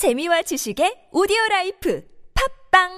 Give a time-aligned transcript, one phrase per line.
[0.00, 2.02] 재미와 지식의 오디오 라이프
[2.72, 2.88] 팟빵!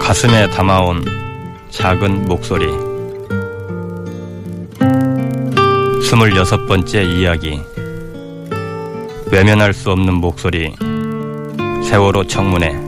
[0.00, 1.04] 가슴에 담아온
[1.68, 2.64] 작은 목소리.
[6.08, 7.60] 스물여섯 번째 이야기.
[9.30, 10.74] 외면할 수 없는 목소리.
[11.90, 12.83] 세월호 청문회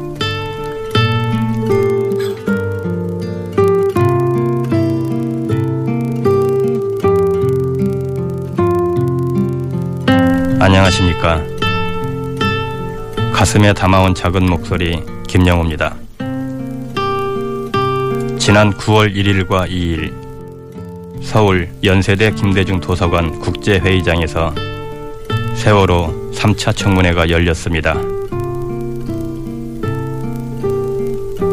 [10.66, 11.40] 안녕하십니까
[13.32, 15.94] 가슴에 담아온 작은 목소리 김영호입니다.
[18.40, 24.52] 지난 9월 1일과 2일 서울 연세대 김대중 도서관 국제회의장에서
[25.54, 27.94] 세월호 3차 청문회가 열렸습니다.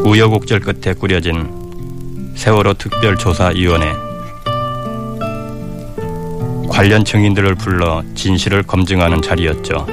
[0.05, 4.02] 우여곡절 끝에 꾸려진 세월호 특별조사위원회
[6.73, 9.85] 관련 증인들을 불러 진실을 검증하는 자리였죠.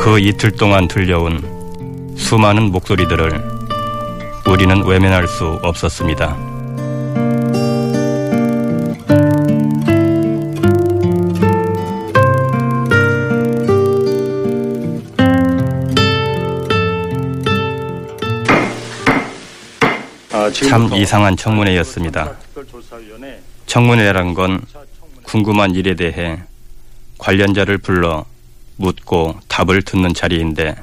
[0.00, 3.42] 그 이틀 동안 들려온 수많은 목소리들을
[4.48, 6.34] 우리는 외면할 수 없었습니다.
[20.54, 22.47] 참 이상한 청문회였습니다.
[23.78, 24.60] 청문회란 건
[25.22, 26.36] 궁금한 일에 대해
[27.18, 28.24] 관련자를 불러
[28.74, 30.74] 묻고 답을 듣는 자리인데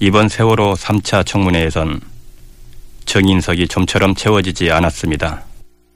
[0.00, 2.02] 이번 세월호 3차 청문회에선
[3.06, 5.42] 정인석이 좀처럼 채워지지 않았습니다.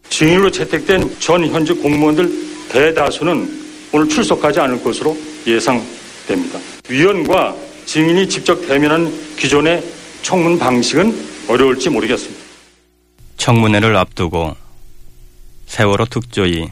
[0.09, 2.31] 증인으로 채택된 전 현직 공무원들
[2.71, 5.15] 대다수는 오늘 출석하지 않을 것으로
[5.47, 6.59] 예상됩니다.
[6.89, 9.85] 위원과 증인이 직접 대면한 기존의
[10.23, 11.15] 청문 방식은
[11.49, 12.43] 어려울지 모르겠습니다.
[13.37, 14.64] 청문회를 앞두고
[15.67, 16.71] 세월호 특조위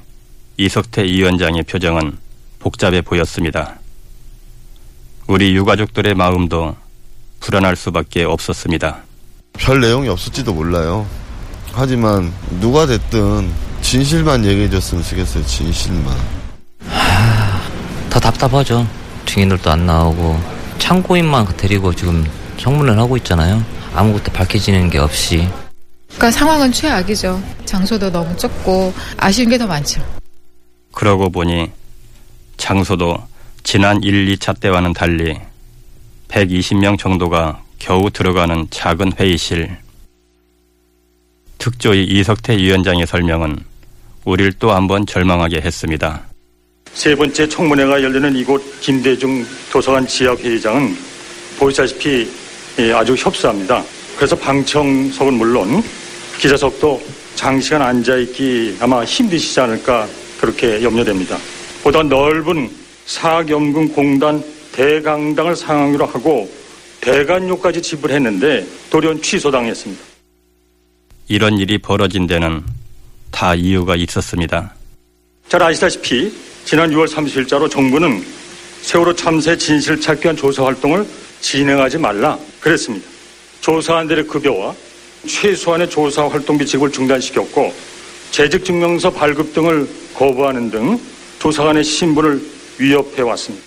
[0.57, 2.19] 이석태 위원장의 표정은
[2.59, 3.79] 복잡해 보였습니다.
[5.27, 6.77] 우리 유가족들의 마음도
[7.41, 8.99] 불안할 수밖에 없었습니다.
[9.55, 11.07] 별 내용이 없을지도 몰라요.
[11.73, 13.51] 하지만 누가 됐든
[13.81, 15.45] 진실만 얘기해줬으면 좋겠어요.
[15.47, 16.17] 진실만.
[16.87, 17.61] 하,
[18.11, 18.87] 더 답답하죠.
[19.27, 20.39] 증인들도 안 나오고
[20.79, 22.25] 참고인만 데리고 지금
[22.59, 23.65] 청문을 하고 있잖아요.
[23.95, 25.49] 아무것도 밝혀지는 게 없이.
[26.15, 27.43] 그러니까 상황은 최악이죠.
[27.65, 30.01] 장소도 너무 좁고 아쉬운 게 더 많죠.
[30.93, 31.71] 그러고 보니
[32.57, 33.17] 장소도
[33.65, 35.37] 지난 1, 2차 때와는 달리
[36.29, 39.77] 120명 정도가 겨우 들어가는 작은 회의실.
[41.59, 43.59] 특조위 이석태 위원장의 설명은
[44.25, 46.23] 우릴 또한 번 절망하게 했습니다.
[46.93, 50.97] 세 번째 청문회가 열리는 이곳 김대중 도서관 지역회의장은
[51.59, 52.29] 보시다시피
[52.95, 53.83] 아주 협소합니다.
[54.17, 55.83] 그래서 방청석은 물론
[56.39, 57.03] 기자석도
[57.35, 60.09] 장시간 앉아있기 아마 힘드시지 않을까
[60.41, 61.39] 그렇게 염려됩니다.
[61.83, 62.71] 보다 넓은
[63.07, 66.51] 사학연금공단 대강당을 상황으로 하고
[67.01, 70.03] 대관료까지 지불했는데 돌연 취소당했습니다.
[71.29, 72.63] 이런 일이 벌어진 데는
[73.31, 74.75] 다 이유가 있었습니다.
[75.49, 76.33] 잘 아시다시피
[76.65, 78.25] 지난 6월 30일자로 정부는
[78.83, 81.07] 세월호 참사의 진실 찾기 위한 조사 활동을
[81.41, 83.07] 진행하지 말라 그랬습니다.
[83.61, 84.75] 조사한 들의 급여와
[85.27, 87.73] 최소한의 조사 활동비 지급을 중단시켰고
[88.31, 91.01] 재직 증명서 발급 등을 거부하는 등
[91.39, 92.43] 조사관의 신분을
[92.79, 93.67] 위협해 왔습니다.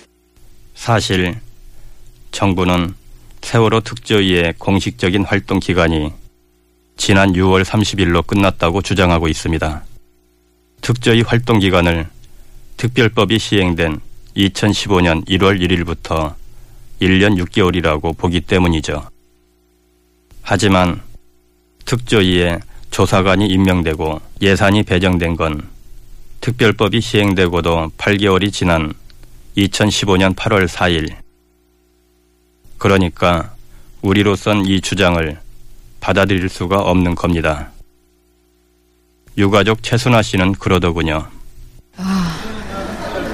[0.74, 1.38] 사실
[2.32, 2.94] 정부는
[3.42, 6.12] 세월호 특조위의 공식적인 활동 기간이
[6.96, 9.84] 지난 6월 30일로 끝났다고 주장하고 있습니다.
[10.80, 12.08] 특조위 활동 기간을
[12.76, 14.00] 특별법이 시행된
[14.36, 16.34] 2015년 1월 1일부터
[17.00, 19.08] 1년 6개월이라고 보기 때문이죠.
[20.42, 21.00] 하지만
[21.86, 22.58] 특조위에
[22.90, 25.68] 조사관이 임명되고 예산이 배정된 건
[26.40, 28.92] 특별법이 시행되고도 8개월이 지난
[29.56, 31.14] 2015년 8월 4일.
[32.78, 33.54] 그러니까
[34.02, 35.38] 우리로선 이 주장을
[36.00, 37.70] 받아들일 수가 없는 겁니다.
[39.38, 41.26] 유가족 최순아 씨는 그러더군요.
[41.96, 42.38] 아,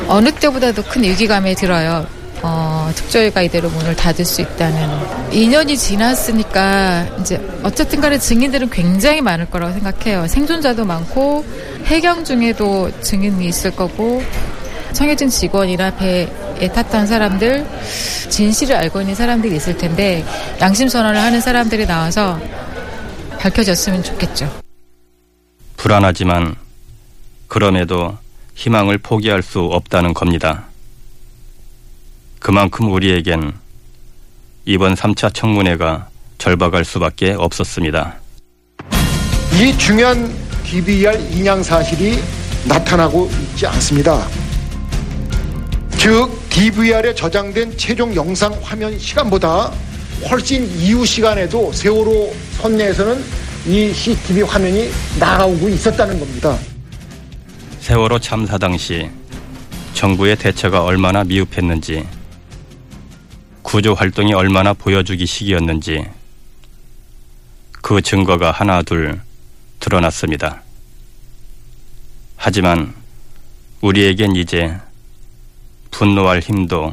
[0.08, 2.06] 어느 때보다도 큰 위기감이 들어요.
[2.42, 5.30] 어, 특조위가 이대로 문을 닫을 수 있다는.
[5.30, 10.26] 2년이 지났으니까 이제 어쨌든 간에 증인들은 굉장히 많을 거라고 생각해요.
[10.28, 11.44] 생존자도 많고
[11.84, 14.22] 해경 중에도 증인이 있을 거고
[14.92, 17.66] 청해진 직원이나 배에 탔던 사람들
[18.28, 20.24] 진실을 알고 있는 사람들이 있을 텐데
[20.60, 22.38] 양심 선언을 하는 사람들이 나와서
[23.38, 24.50] 밝혀졌으면 좋겠죠.
[25.76, 26.54] 불안하지만
[27.48, 28.16] 그럼에도
[28.54, 30.66] 희망을 포기할 수 없다는 겁니다.
[32.42, 33.52] 그만큼 우리에겐
[34.64, 36.08] 이번 3차 청문회가
[36.38, 38.16] 절박할 수밖에 없었습니다.
[39.54, 40.28] 이 중요한
[40.64, 42.18] DVR 인양 사실이
[42.66, 44.26] 나타나고 있지 않습니다.
[45.96, 49.70] 즉 DVR에 저장된 최종 영상 화면 시간보다
[50.28, 53.22] 훨씬 이후 시간에도 세월호 선내에서는
[53.66, 54.90] 이 CCTV 화면이
[55.20, 56.58] 나가오고 있었다는 겁니다.
[57.78, 59.08] 세월호 참사 당시
[59.94, 62.04] 정부의 대처가 얼마나 미흡했는지
[63.72, 66.04] 구조 활동이 얼마나 보여주기 식이었는지
[67.80, 69.18] 그 증거가 하나 둘
[69.80, 70.62] 드러났습니다.
[72.36, 72.92] 하지만
[73.80, 74.76] 우리에겐 이제
[75.90, 76.92] 분노할 힘도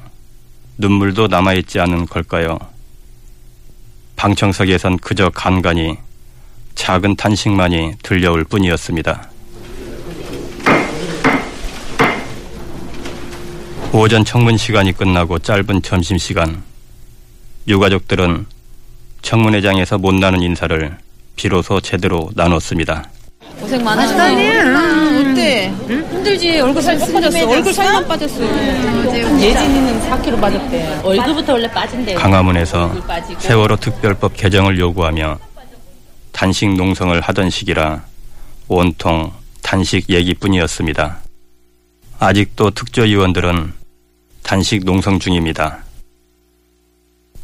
[0.77, 2.57] 눈물도 남아있지 않은 걸까요?
[4.15, 5.97] 방청석에선 그저 간간히
[6.75, 9.29] 작은 탄식만이 들려올 뿐이었습니다.
[13.91, 16.68] 오전 청문 시간이 끝나고 짧은 점심 시간
[17.69, 18.47] 유가족들은
[19.21, 20.97] 청문회장에서 못 나눈 인사를
[21.35, 23.07] 비로소 제대로 나눴습니다.
[23.59, 24.15] 고생 많았어.
[25.29, 25.67] 어때?
[25.87, 26.59] 힘들지.
[26.61, 27.47] 얼굴 살 빠졌어.
[27.47, 28.41] 얼굴 살만 빠졌어.
[29.39, 31.01] 예진이는 4kg 빠졌대.
[31.03, 32.15] 얼굴부터 원래 빠진대.
[32.15, 32.91] 강화문에서
[33.37, 35.37] 세월호 특별법 개정을 요구하며
[36.31, 38.03] 단식 농성을 하던 시기라
[38.67, 39.31] 온통
[39.61, 41.19] 단식 얘기뿐이었습니다.
[42.17, 43.73] 아직도 특조위원들은
[44.41, 45.83] 단식 농성 중입니다.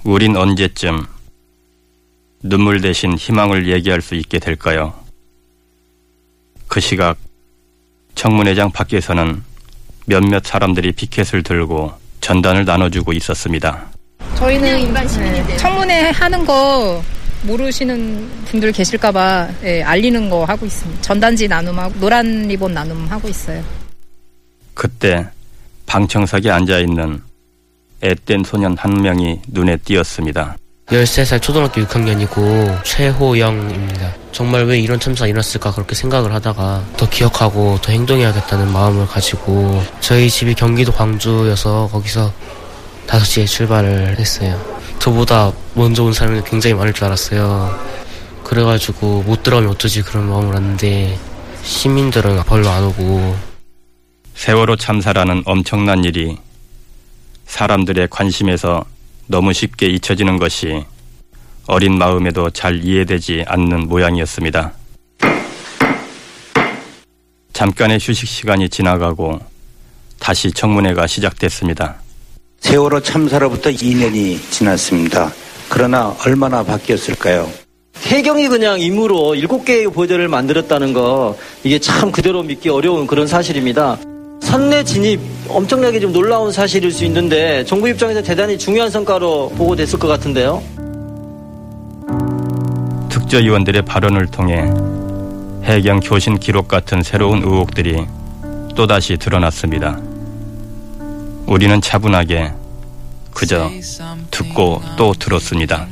[0.05, 1.03] 우린 언제쯤
[2.43, 4.93] 눈물 대신 희망을 얘기할 수 있게 될까요?
[6.67, 7.17] 그 시각
[8.13, 9.41] 청문회장 밖에서는
[10.05, 11.91] 몇몇 사람들이 피켓을 들고
[12.21, 13.87] 전단을 나눠주고 있었습니다.
[14.35, 17.03] 저희는 네, 청문회 하는 거
[17.41, 21.01] 모르시는 분들 계실까봐 예, 알리는 거 하고 있습니다.
[21.01, 23.63] 전단지 나눔하고 노란 리본 나눔 하고 있어요.
[24.75, 25.27] 그때
[25.87, 27.23] 방청석에 앉아 있는
[28.05, 30.57] 앳된 소년 한 명이 눈에 띄었습니다.
[30.87, 34.13] 13살 초등학교 6학년이고 최호영입니다.
[34.31, 40.29] 정말 왜 이런 참사가 일어났을까 그렇게 생각을 하다가 더 기억하고 더 행동해야겠다는 마음을 가지고 저희
[40.29, 42.31] 집이 경기도 광주여서 거기서
[43.07, 44.61] 5시에 출발을 했어요.
[44.99, 47.79] 저보다 먼저 온 사람이 굉장히 많을 줄 알았어요.
[48.43, 51.17] 그래가지고 못 들어가면 어쩌지 그런 마음을 했는데
[51.63, 53.35] 시민들은 별로 안 오고
[54.35, 56.37] 세월호 참사라는 엄청난 일이
[57.45, 58.83] 사람들의 관심에서
[59.27, 60.83] 너무 쉽게 잊혀지는 것이
[61.67, 64.73] 어린 마음에도 잘 이해되지 않는 모양이었습니다.
[67.53, 69.39] 잠깐의 휴식 시간이 지나가고
[70.19, 71.95] 다시 청문회가 시작됐습니다.
[72.59, 75.31] 세월호 참사로부터 2년이 지났습니다.
[75.69, 77.49] 그러나 얼마나 바뀌었을까요?
[78.03, 83.97] 해경이 그냥 임무로 7개의 보조를 만들었다는 거 이게 참 그대로 믿기 어려운 그런 사실입니다.
[84.45, 85.19] 선내 진입
[85.49, 90.63] 엄청나게 좀 놀라운 사실일 수 있는데 정부 입장에서 대단히 중요한 성과로 보고됐을 것 같은데요.
[93.09, 94.63] 특조위원들의 발언을 통해
[95.63, 98.05] 해경 교신 기록 같은 새로운 의혹들이
[98.75, 99.99] 또다시 드러났습니다.
[101.47, 102.51] 우리는 차분하게
[103.33, 103.69] 그저
[104.29, 105.87] 듣고 또 들었습니다.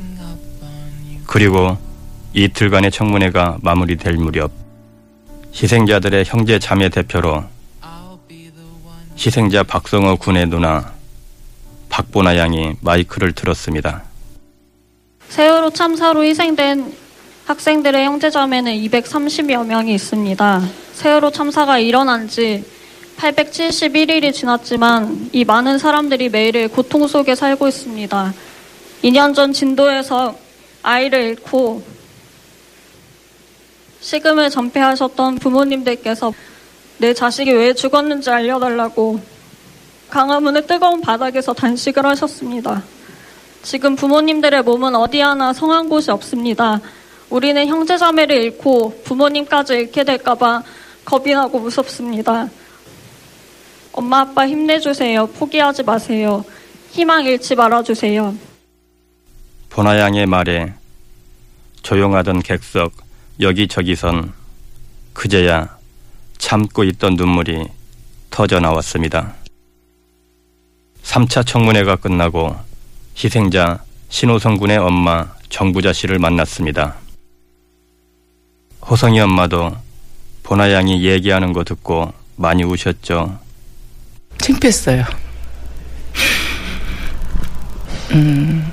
[1.26, 1.76] 그리고
[2.34, 4.50] 이틀간의 청문회가 마무리될 무렵
[5.54, 7.44] 희생자들의 형제 자매 대표로
[9.16, 10.92] 희생자 박성호 군의 누나
[11.88, 14.02] 박보나 양이 마이크를 들었습니다.
[15.28, 16.92] 세월호 참사로 희생된
[17.46, 20.62] 학생들의 형제자매는 230여 명이 있습니다.
[20.94, 22.64] 세월호 참사가 일어난 지
[23.16, 28.34] 871일이 지났지만 이 많은 사람들이 매일 고통 속에 살고 있습니다.
[29.04, 30.36] 2년 전 진도에서
[30.82, 31.82] 아이를 잃고
[34.00, 36.32] 식음을 전폐하셨던 부모님들께서
[36.98, 39.20] 내 자식이 왜 죽었는지 알려달라고
[40.10, 42.82] 강화문의 뜨거운 바닥에서 단식을 하셨습니다.
[43.62, 46.80] 지금 부모님들의 몸은 어디 하나 성한 곳이 없습니다.
[47.30, 50.62] 우리는 형제자매를 잃고 부모님까지 잃게 될까봐
[51.04, 52.48] 겁이 나고 무섭습니다.
[53.92, 55.26] 엄마 아빠 힘내주세요.
[55.28, 56.44] 포기하지 마세요.
[56.90, 58.34] 희망 잃지 말아주세요.
[59.70, 60.74] 보나 양의 말에
[61.82, 62.92] 조용하던 객석
[63.40, 64.32] 여기저기선
[65.12, 65.76] 그제야
[66.38, 67.66] 참고 있던 눈물이
[68.30, 69.34] 터져 나왔습니다.
[71.02, 72.56] 3차 청문회가 끝나고
[73.16, 76.96] 희생자 신호성 군의 엄마 정부자 씨를 만났습니다.
[78.88, 79.72] 호성이 엄마도
[80.42, 83.38] 보나 양이 얘기하는 거 듣고 많이 우셨죠.
[84.38, 85.04] 창피했어요.
[88.12, 88.70] 음,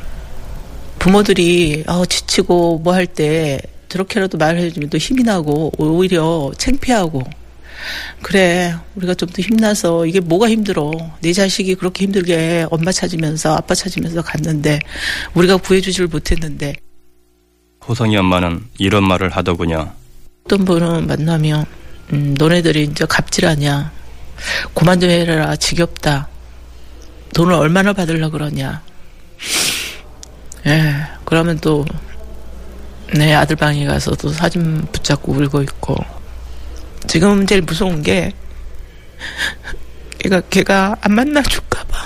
[0.99, 7.23] 부모들이 어, 지치고 뭐 할 때 저렇게라도 말해주면 또 힘이 나고 오히려 창피하고
[8.21, 10.91] 그래 우리가 좀 더 힘나서 이게 뭐가 힘들어.
[11.21, 14.79] 내 자식이 그렇게 힘들게 엄마 찾으면서 아빠 찾으면서 갔는데
[15.33, 16.75] 우리가 구해주지를 못했는데.
[17.87, 19.93] 호성이 엄마는 이런 말을 하더군요.
[20.45, 21.65] 어떤 분은 만나면
[22.13, 23.91] 음, 너네들이 이제 갑질하냐.
[24.73, 25.55] 그만 좀 해라.
[25.55, 26.27] 지겹다.
[27.33, 28.81] 돈을 얼마나 받으려 그러냐.
[30.67, 30.93] 예
[31.25, 31.85] 그러면 또
[33.13, 35.95] 내 아들 방에 가서 도 사진 붙잡고 울고 있고
[37.07, 38.31] 지금 제일 무서운 게
[40.19, 41.97] 걔가 걔가 안 만나줄까봐.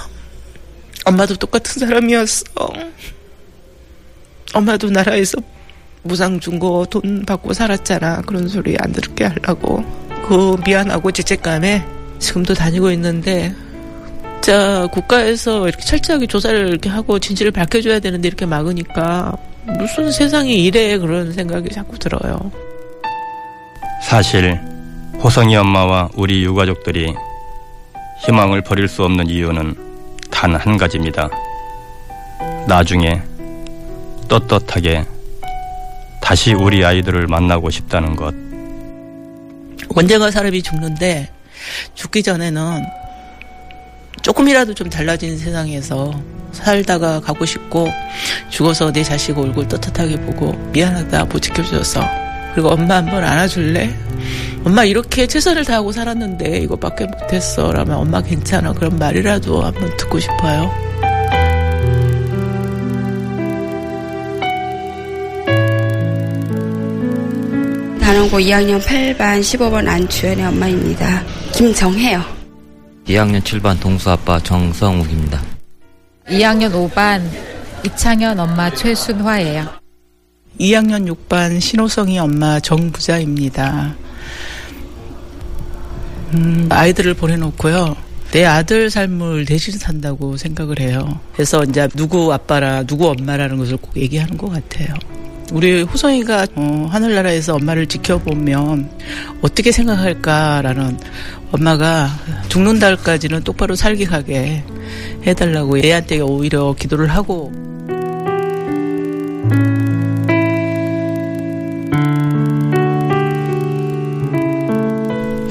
[1.05, 2.45] 엄마도 똑같은 사람이었어.
[4.53, 5.37] 엄마도 나라에서
[6.03, 8.21] 무상 준 거 돈 받고 살았잖아.
[8.21, 9.83] 그런 소리 안 들게 하려고.
[10.27, 11.85] 그 미안하고 죄책감에
[12.19, 13.53] 지금도 다니고 있는데
[14.41, 19.35] 진짜 국가에서 이렇게 철저하게 조사를 이렇게 하고 진실을 밝혀줘야 되는데 이렇게 막으니까
[19.65, 22.51] 무슨 세상이 이래 그런 생각이 자꾸 들어요.
[24.03, 24.59] 사실
[25.24, 27.13] 호성이 엄마와 우리 유가족들이
[28.25, 29.75] 희망을 버릴 수 없는 이유는
[30.31, 31.29] 단 한 가지입니다.
[32.67, 33.22] 나중에
[34.27, 35.05] 떳떳하게
[36.22, 38.34] 다시 우리 아이들을 만나고 싶다는 것.
[39.95, 41.29] 언젠가 사람이 죽는데
[41.93, 42.84] 죽기 전에는
[44.22, 46.12] 조금이라도 좀 달라진 세상에서
[46.51, 47.88] 살다가 가고 싶고
[48.50, 52.01] 죽어서 내 자식 얼굴 떳떳하게 보고 미안하다 못 지켜줘서
[52.53, 53.93] 그리고 엄마 한번 안아줄래?
[54.65, 60.72] 엄마 이렇게 최선을 다하고 살았는데 이거밖에 못했어 라면 엄마 괜찮아 그런 말이라도 한번 듣고 싶어요.
[68.01, 71.24] 단원고 2학년 8반 15번 안주연의 엄마입니다.
[71.53, 72.24] 김정혜요.
[73.07, 75.43] 2학년 7반 동수 아빠 정성욱입니다.
[76.27, 77.22] 2학년 5반
[77.86, 79.69] 이창현 엄마 최순화예요.
[80.60, 83.93] 2학년 6반 신호성이 엄마 정부자입니다.
[86.34, 87.96] 음, 아이들을 보내놓고요.
[88.32, 91.20] 내 아들 삶을 대신 산다고 생각을 해요.
[91.34, 94.94] 그래서 이제 누구 아빠라 누구 엄마라는 것을 꼭 얘기하는 것 같아요.
[95.53, 98.89] 우리 호성이가 어, 하늘나라에서 엄마를 지켜보면
[99.41, 100.98] 어떻게 생각할까라는
[101.51, 102.10] 엄마가
[102.50, 104.63] 죽는 날까지는 똑바로 살게 가게
[105.25, 107.51] 해달라고 애한테 오히려 기도를 하고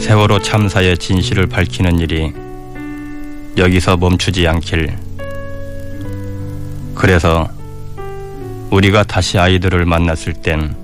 [0.04, 2.30] 세월호 참사의 진실을 밝히는 일이
[3.56, 4.94] 여기서 멈추지 않길.
[6.94, 7.48] 그래서
[8.70, 10.76] 우리가 다시 아이들을 만났을 땐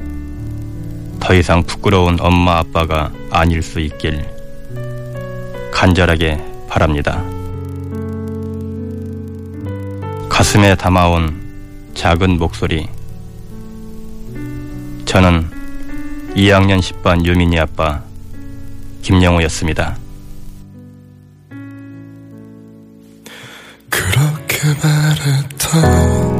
[1.20, 4.24] 더 이상 부끄러운 엄마 아빠가 아닐 수 있길
[5.70, 7.22] 간절하게 바랍니다.
[10.30, 12.88] 가슴에 담아온 작은 목소리.
[15.04, 15.46] 저는
[16.36, 18.08] 2학년 10반 유민이 아빠
[19.02, 19.96] 김영우였습니다.
[23.88, 26.39] 그렇게 말했던